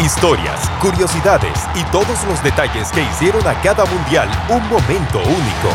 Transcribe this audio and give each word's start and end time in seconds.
Historias, 0.00 0.68
curiosidades 0.80 1.56
y 1.76 1.84
todos 1.92 2.24
los 2.26 2.42
detalles 2.42 2.90
que 2.90 3.00
hicieron 3.02 3.46
a 3.46 3.54
cada 3.62 3.84
mundial 3.84 4.28
un 4.48 4.68
momento 4.68 5.20
único. 5.20 5.70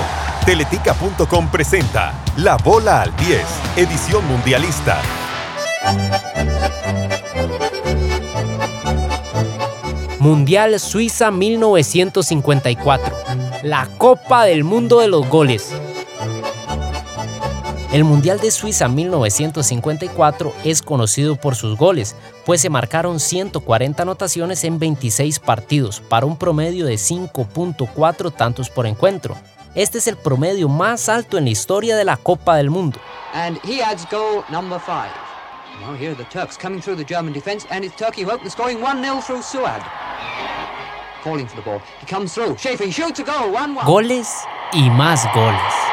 Teletica.com 0.45 1.47
presenta 1.49 2.13
La 2.35 2.57
Bola 2.57 3.03
al 3.03 3.15
10, 3.15 3.41
edición 3.77 4.27
mundialista. 4.27 5.01
Mundial 10.19 10.77
Suiza 10.81 11.31
1954. 11.31 13.15
La 13.63 13.87
Copa 13.97 14.43
del 14.43 14.65
Mundo 14.65 14.99
de 14.99 15.07
los 15.07 15.29
Goles. 15.29 15.73
El 17.91 18.03
Mundial 18.03 18.39
de 18.39 18.51
Suiza 18.51 18.87
1954 18.87 20.53
es 20.63 20.83
conocido 20.83 21.35
por 21.37 21.55
sus 21.55 21.75
goles, 21.75 22.15
pues 22.45 22.61
se 22.61 22.69
marcaron 22.69 23.19
140 23.19 24.03
anotaciones 24.03 24.63
en 24.63 24.77
26 24.77 25.39
partidos, 25.39 25.99
para 25.99 26.27
un 26.27 26.37
promedio 26.37 26.85
de 26.85 26.93
5.4 26.93 28.31
tantos 28.31 28.69
por 28.69 28.85
encuentro. 28.85 29.35
Este 29.73 29.97
es 29.97 30.05
el 30.05 30.17
promedio 30.17 30.69
más 30.69 31.09
alto 31.09 31.39
en 31.39 31.45
la 31.45 31.49
historia 31.49 31.97
de 31.97 32.05
la 32.05 32.17
Copa 32.17 32.57
del 32.57 32.69
Mundo. 32.69 32.99
And 33.33 33.57
he 33.63 33.81
adds 33.81 34.05
goal 34.11 34.43
number 34.51 34.79
five. 34.79 35.09
Now 35.81 35.95
here 35.95 36.11
are 36.11 36.15
the 36.15 36.29
Turks 36.29 36.57
coming 36.57 36.81
through 36.81 36.97
the 36.97 37.11
German 37.11 37.33
defense, 37.33 37.65
and 37.71 37.83
it's 37.83 37.95
Turkey 37.95 38.21
hope 38.21 38.41
they're 38.41 38.51
scoring 38.51 38.77
1-0 38.81 39.23
through 39.23 39.41
Suad. 39.41 39.81
Calling 41.23 41.47
for 41.47 41.55
the 41.55 41.63
ball. 41.63 41.81
He 41.99 42.05
comes 42.05 42.35
through. 42.35 42.55
Schaefer, 42.57 42.91
shoots 42.91 43.19
a 43.19 43.23
goal, 43.23 43.51
1-1. 43.51 43.83
Goles 43.83 44.27
y 44.73 44.91
más 44.91 45.25
goles. 45.33 45.88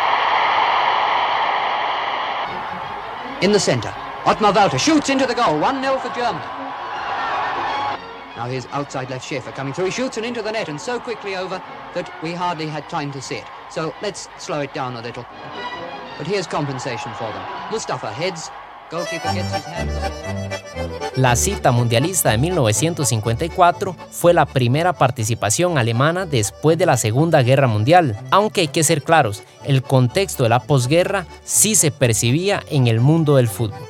In 3.43 3.53
the 3.53 3.61
centre. 3.61 3.93
Ottmar 4.25 4.55
Walter 4.55 4.79
shoots 4.79 5.11
into 5.11 5.27
the 5.27 5.35
goal. 5.35 5.61
1-0 5.61 6.01
for 6.01 6.09
Germany. 6.15 6.45
Now 8.35 8.47
here's 8.49 8.67
outside 8.67 9.11
left 9.11 9.27
Schaefer 9.27 9.53
coming 9.53 9.75
through. 9.75 9.87
He 9.87 9.91
shoots 9.91 10.17
and 10.17 10.25
into 10.25 10.41
the 10.41 10.53
net 10.53 10.69
and 10.69 10.81
so 10.81 10.99
quickly 10.99 11.37
over 11.37 11.63
that 11.95 12.11
we 12.23 12.33
hardly 12.33 12.67
had 12.67 12.89
time 12.89 13.13
to 13.13 13.21
see 13.21 13.37
it. 13.37 13.47
So 13.71 13.95
let's 14.01 14.29
slow 14.39 14.61
it 14.61 14.73
down 14.73 14.97
a 14.97 15.03
little. 15.03 15.27
But 16.17 16.27
here's 16.27 16.47
compensation 16.47 17.13
for 17.15 17.31
them. 17.31 17.71
Mustafa 17.71 18.11
heads. 18.11 18.51
Goalkeeper 18.89 19.35
gets 19.35 19.53
his 19.53 19.65
hands 19.65 19.93
up. 19.93 20.46
La 21.17 21.35
cita 21.35 21.73
mundialista 21.73 22.31
de 22.33 22.37
1954 22.37 23.97
fue 24.11 24.35
la 24.35 24.45
primera 24.45 24.93
participación 24.93 25.79
alemana 25.79 26.27
después 26.27 26.77
de 26.77 26.85
la 26.85 26.99
Segunda 26.99 27.43
Guerra 27.43 27.69
Mundial, 27.69 28.19
aunque 28.31 28.61
hay 28.61 28.69
que 28.69 28.85
ser 28.85 29.03
claros, 29.03 29.43
el 29.65 29.83
contexto 29.83 30.43
de 30.43 30.51
la 30.51 30.61
posguerra 30.61 31.27
sí 31.43 31.75
se 31.75 31.91
percibía 31.91 32.63
en 32.69 32.87
el 32.87 33.01
mundo 33.01 33.37
del 33.37 33.49
fútbol. 33.49 33.81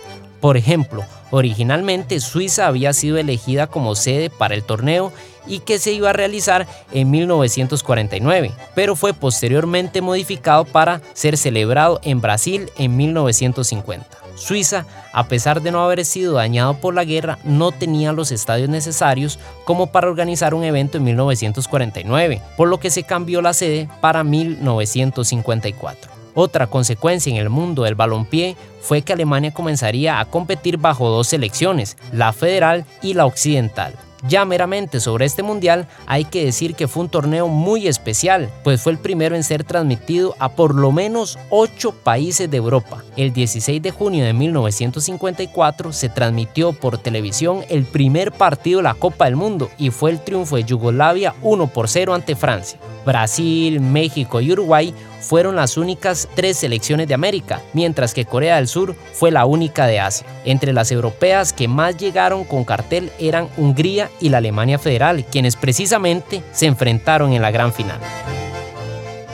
Por 0.41 0.57
ejemplo, 0.57 1.05
originalmente 1.33 2.21
Suiza 2.21 2.69
había 2.69 2.93
sido 2.93 3.19
elegida 3.19 3.67
como 3.67 3.97
sede 3.97 4.31
para 4.31 4.55
el 4.55 4.63
torneo 4.63 5.13
y 5.49 5.59
que 5.59 5.81
se 5.81 5.91
iba 5.91 6.11
a 6.11 6.13
realizar 6.13 6.69
en 6.93 7.11
1949, 7.11 8.53
pero 8.77 8.95
fue 8.95 9.15
posteriormente 9.15 10.01
modificado 10.01 10.65
para 10.65 11.01
ser 11.13 11.37
celebrado 11.37 11.99
en 12.05 12.21
Brasil 12.21 12.71
en 12.79 12.97
1950. 12.97 14.26
Suiza, 14.37 14.87
a 15.12 15.29
pesar 15.29 15.62
de 15.62 15.73
no 15.73 15.83
haber 15.83 16.05
sido 16.05 16.34
dañado 16.34 16.75
por 16.79 16.95
la 16.95 17.05
guerra, 17.05 17.39
no 17.42 17.73
tenía 17.73 18.12
los 18.12 18.31
estadios 18.31 18.69
necesarios 18.69 19.39
como 19.65 19.89
para 19.89 20.09
organizar 20.09 20.55
un 20.55 20.62
evento 20.62 20.98
en 20.98 21.05
1949, 21.05 22.43
por 22.56 22.69
lo 22.69 22.78
que 22.78 22.91
se 22.91 23.03
cambió 23.03 23.43
la 23.43 23.55
sede 23.55 23.89
para 24.01 24.23
1954. 24.23 26.12
Otra 26.34 26.67
consecuencia 26.67 27.31
en 27.31 27.39
el 27.39 27.48
mundo 27.48 27.84
del 27.84 27.95
balompié 27.95 28.56
fue 28.83 29.01
que 29.01 29.15
Alemania 29.15 29.55
comenzaría 29.55 30.20
a 30.20 30.27
competir 30.27 30.77
bajo 30.77 31.09
dos 31.09 31.28
selecciones, 31.28 31.97
la 32.12 32.34
federal 32.34 32.84
y 33.00 33.15
la 33.15 33.25
occidental. 33.25 33.95
Ya 34.28 34.45
meramente 34.45 35.00
sobre 35.00 35.27
este 35.27 35.42
mundial 35.42 35.86
hay 36.06 36.25
que 36.25 36.45
decir 36.45 36.75
que 36.75 36.89
fue 36.89 37.05
un 37.05 37.09
torneo 37.09 37.48
muy 37.48 37.86
especial, 37.86 38.50
pues 38.64 38.81
fue 38.83 38.92
el 38.92 38.98
primero 38.98 39.36
en 39.36 39.45
ser 39.45 39.64
transmitido 39.64 40.34
a 40.38 40.49
por 40.49 40.75
lo 40.75 40.91
menos 40.93 41.38
8 41.50 41.93
países 42.03 42.50
de 42.50 42.56
Europa. 42.56 43.05
El 43.16 43.32
16 43.32 43.82
de 43.82 43.91
junio 43.91 44.25
de 44.25 44.32
1954 44.32 45.93
se 45.93 46.09
transmitió 46.09 46.72
por 46.72 46.99
televisión 46.99 47.65
el 47.69 47.84
primer 47.84 48.32
partido 48.32 48.78
de 48.78 48.84
la 48.84 48.94
Copa 48.94 49.26
del 49.26 49.37
Mundo 49.37 49.71
y 49.78 49.91
fue 49.91 50.10
el 50.10 50.21
triunfo 50.21 50.56
de 50.56 50.65
Yugoslavia 50.65 51.34
1 51.43 51.66
por 51.69 51.88
0 51.88 52.15
ante 52.15 52.37
Francia. 52.37 52.78
Brasil, 53.05 53.81
México 53.81 54.41
y 54.41 54.53
Uruguay 54.53 54.93
fueron 55.26 55.56
las 55.56 55.76
únicas 55.76 56.28
tres 56.34 56.59
selecciones 56.59 57.09
de 57.09 57.14
América, 57.14 57.60
mientras 57.72 58.14
que 58.14 58.25
Corea 58.25 58.56
del 58.56 58.69
Sur 58.69 58.94
fue 59.12 59.32
la 59.32 59.44
única 59.44 59.87
de 59.87 59.98
Asia. 59.98 60.26
Entre 60.44 60.72
las 60.72 60.92
europeas 60.92 61.53
que 61.53 61.66
más 61.66 61.97
llegaron 61.97 62.44
con 62.44 62.64
cartel 62.64 63.10
eran 63.19 63.48
Hungría 63.56 64.09
y 64.20 64.28
la 64.28 64.38
Alemania 64.38 64.78
Federal, 64.78 65.25
quienes 65.25 65.56
precisamente 65.56 66.42
se 66.53 66.66
enfrentaron 66.66 67.32
en 67.32 67.42
la 67.42 67.50
gran 67.50 67.72
final. 67.72 67.98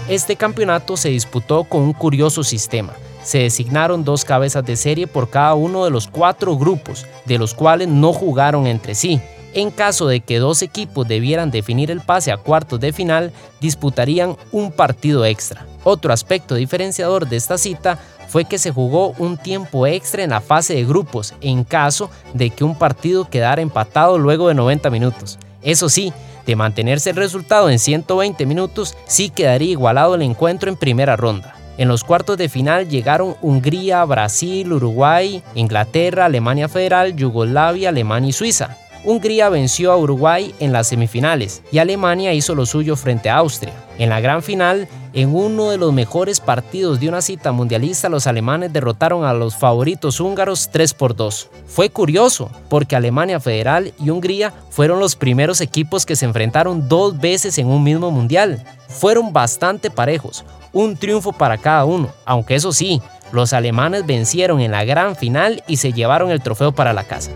Este 0.08 0.36
campeonato 0.36 0.96
se 0.96 1.10
disputó 1.10 1.64
con 1.64 1.82
un 1.82 1.92
curioso 1.92 2.42
sistema. 2.42 2.94
Se 3.22 3.38
designaron 3.38 4.02
dos 4.02 4.24
cabezas 4.24 4.64
de 4.64 4.76
serie 4.76 5.06
por 5.06 5.28
cada 5.30 5.54
uno 5.54 5.84
de 5.84 5.90
los 5.90 6.08
cuatro 6.08 6.56
grupos, 6.56 7.06
de 7.26 7.38
los 7.38 7.54
cuales 7.54 7.86
no 7.86 8.12
jugaron 8.12 8.66
entre 8.66 8.94
sí, 8.94 9.20
en 9.54 9.70
caso 9.70 10.06
de 10.06 10.20
que 10.20 10.38
dos 10.38 10.62
equipos 10.62 11.06
debieran 11.06 11.50
definir 11.50 11.90
el 11.90 12.00
pase 12.00 12.32
a 12.32 12.38
cuartos 12.38 12.80
de 12.80 12.92
final, 12.92 13.32
disputarían 13.60 14.36
un 14.50 14.72
partido 14.72 15.24
extra. 15.24 15.66
Otro 15.84 16.12
aspecto 16.12 16.54
diferenciador 16.54 17.28
de 17.28 17.36
esta 17.36 17.58
cita 17.58 17.98
fue 18.28 18.44
que 18.44 18.58
se 18.58 18.70
jugó 18.70 19.14
un 19.18 19.36
tiempo 19.36 19.86
extra 19.86 20.22
en 20.22 20.30
la 20.30 20.40
fase 20.40 20.74
de 20.74 20.84
grupos 20.84 21.34
en 21.40 21.64
caso 21.64 22.10
de 22.32 22.50
que 22.50 22.64
un 22.64 22.76
partido 22.76 23.28
quedara 23.28 23.60
empatado 23.62 24.18
luego 24.18 24.48
de 24.48 24.54
90 24.54 24.88
minutos. 24.90 25.38
Eso 25.62 25.88
sí, 25.88 26.12
de 26.46 26.56
mantenerse 26.56 27.10
el 27.10 27.16
resultado 27.16 27.68
en 27.70 27.78
120 27.78 28.46
minutos, 28.46 28.96
sí 29.06 29.30
quedaría 29.30 29.70
igualado 29.70 30.14
el 30.14 30.22
encuentro 30.22 30.70
en 30.70 30.76
primera 30.76 31.16
ronda. 31.16 31.56
En 31.78 31.88
los 31.88 32.04
cuartos 32.04 32.36
de 32.36 32.48
final 32.48 32.88
llegaron 32.88 33.36
Hungría, 33.40 34.04
Brasil, 34.04 34.72
Uruguay, 34.72 35.42
Inglaterra, 35.54 36.26
Alemania 36.26 36.68
Federal, 36.68 37.16
Yugoslavia, 37.16 37.88
Alemania 37.88 38.30
y 38.30 38.32
Suiza. 38.32 38.76
Hungría 39.04 39.48
venció 39.48 39.90
a 39.90 39.96
Uruguay 39.96 40.54
en 40.60 40.72
las 40.72 40.88
semifinales 40.88 41.62
y 41.72 41.78
Alemania 41.78 42.32
hizo 42.34 42.54
lo 42.54 42.66
suyo 42.66 42.94
frente 42.94 43.30
a 43.30 43.38
Austria. 43.38 43.72
En 43.98 44.10
la 44.10 44.20
gran 44.20 44.42
final, 44.44 44.88
en 45.12 45.34
uno 45.34 45.70
de 45.70 45.76
los 45.76 45.92
mejores 45.92 46.38
partidos 46.38 47.00
de 47.00 47.08
una 47.08 47.20
cita 47.20 47.50
mundialista, 47.50 48.08
los 48.08 48.28
alemanes 48.28 48.72
derrotaron 48.72 49.24
a 49.24 49.34
los 49.34 49.56
favoritos 49.56 50.20
húngaros 50.20 50.70
3 50.70 50.94
por 50.94 51.16
2. 51.16 51.48
Fue 51.66 51.90
curioso, 51.90 52.48
porque 52.68 52.94
Alemania 52.94 53.40
Federal 53.40 53.92
y 53.98 54.10
Hungría 54.10 54.52
fueron 54.70 55.00
los 55.00 55.16
primeros 55.16 55.60
equipos 55.60 56.06
que 56.06 56.16
se 56.16 56.24
enfrentaron 56.24 56.88
dos 56.88 57.18
veces 57.18 57.58
en 57.58 57.66
un 57.66 57.82
mismo 57.82 58.12
mundial. 58.12 58.62
Fueron 58.88 59.32
bastante 59.32 59.90
parejos, 59.90 60.44
un 60.72 60.96
triunfo 60.96 61.32
para 61.32 61.58
cada 61.58 61.84
uno, 61.84 62.10
aunque 62.24 62.54
eso 62.54 62.72
sí, 62.72 63.02
los 63.32 63.52
alemanes 63.52 64.06
vencieron 64.06 64.60
en 64.60 64.70
la 64.70 64.84
gran 64.84 65.16
final 65.16 65.64
y 65.66 65.78
se 65.78 65.92
llevaron 65.92 66.30
el 66.30 66.42
trofeo 66.42 66.72
para 66.72 66.92
la 66.92 67.04
casa. 67.04 67.30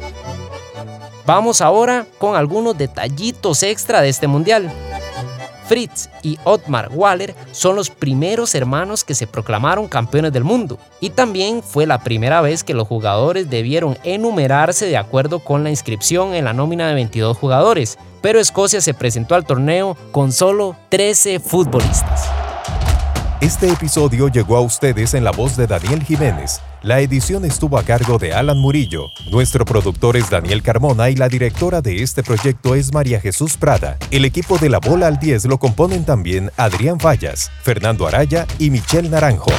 Vamos 1.26 1.60
ahora 1.60 2.06
con 2.18 2.36
algunos 2.36 2.78
detallitos 2.78 3.64
extra 3.64 4.00
de 4.00 4.08
este 4.08 4.28
mundial. 4.28 4.70
Fritz 5.66 6.08
y 6.22 6.38
Ottmar 6.44 6.90
Waller 6.92 7.34
son 7.50 7.74
los 7.74 7.90
primeros 7.90 8.54
hermanos 8.54 9.02
que 9.02 9.16
se 9.16 9.26
proclamaron 9.26 9.88
campeones 9.88 10.32
del 10.32 10.44
mundo 10.44 10.78
y 11.00 11.10
también 11.10 11.64
fue 11.64 11.86
la 11.86 11.98
primera 11.98 12.40
vez 12.40 12.62
que 12.62 12.74
los 12.74 12.86
jugadores 12.86 13.50
debieron 13.50 13.98
enumerarse 14.04 14.86
de 14.86 14.96
acuerdo 14.96 15.40
con 15.40 15.64
la 15.64 15.70
inscripción 15.70 16.34
en 16.34 16.44
la 16.44 16.52
nómina 16.52 16.86
de 16.86 16.94
22 16.94 17.36
jugadores, 17.36 17.98
pero 18.22 18.38
Escocia 18.38 18.80
se 18.80 18.94
presentó 18.94 19.34
al 19.34 19.44
torneo 19.44 19.96
con 20.12 20.30
solo 20.30 20.76
13 20.90 21.40
futbolistas. 21.40 22.30
Este 23.40 23.70
episodio 23.70 24.28
llegó 24.28 24.56
a 24.56 24.62
ustedes 24.62 25.12
en 25.12 25.22
la 25.22 25.30
voz 25.30 25.58
de 25.58 25.66
Daniel 25.66 26.02
Jiménez. 26.02 26.62
La 26.82 27.00
edición 27.00 27.44
estuvo 27.44 27.76
a 27.76 27.82
cargo 27.82 28.16
de 28.16 28.32
Alan 28.32 28.56
Murillo. 28.56 29.08
Nuestro 29.30 29.66
productor 29.66 30.16
es 30.16 30.30
Daniel 30.30 30.62
Carmona 30.62 31.10
y 31.10 31.16
la 31.16 31.28
directora 31.28 31.82
de 31.82 32.02
este 32.02 32.22
proyecto 32.22 32.74
es 32.74 32.94
María 32.94 33.20
Jesús 33.20 33.58
Prada. 33.58 33.98
El 34.10 34.24
equipo 34.24 34.56
de 34.56 34.70
La 34.70 34.78
Bola 34.78 35.08
al 35.08 35.18
10 35.18 35.44
lo 35.46 35.58
componen 35.58 36.06
también 36.06 36.50
Adrián 36.56 36.98
Fallas, 36.98 37.50
Fernando 37.62 38.06
Araya 38.06 38.46
y 38.58 38.70
Michelle 38.70 39.10
Naranjo. 39.10 39.52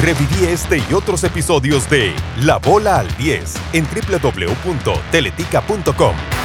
Reviví 0.00 0.46
este 0.46 0.78
y 0.78 0.94
otros 0.94 1.22
episodios 1.22 1.90
de 1.90 2.14
La 2.40 2.56
Bola 2.56 3.00
al 3.00 3.14
10 3.18 3.54
en 3.74 3.84
www.teletica.com. 3.84 6.37